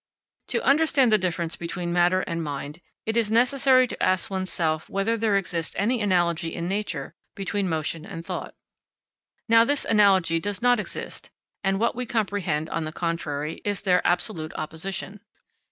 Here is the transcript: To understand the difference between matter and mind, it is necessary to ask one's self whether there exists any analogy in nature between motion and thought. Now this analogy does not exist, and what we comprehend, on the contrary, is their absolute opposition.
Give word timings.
To 0.47 0.63
understand 0.63 1.11
the 1.11 1.19
difference 1.19 1.55
between 1.55 1.93
matter 1.93 2.21
and 2.21 2.43
mind, 2.43 2.81
it 3.05 3.15
is 3.15 3.31
necessary 3.31 3.85
to 3.87 4.01
ask 4.01 4.31
one's 4.31 4.51
self 4.51 4.89
whether 4.89 5.15
there 5.15 5.37
exists 5.37 5.75
any 5.77 6.01
analogy 6.01 6.55
in 6.55 6.67
nature 6.67 7.13
between 7.35 7.69
motion 7.69 8.03
and 8.03 8.25
thought. 8.25 8.55
Now 9.47 9.63
this 9.63 9.85
analogy 9.85 10.39
does 10.39 10.59
not 10.59 10.79
exist, 10.79 11.29
and 11.63 11.79
what 11.79 11.95
we 11.95 12.07
comprehend, 12.07 12.67
on 12.71 12.83
the 12.83 12.91
contrary, 12.91 13.61
is 13.63 13.81
their 13.81 14.01
absolute 14.03 14.53
opposition. 14.55 15.19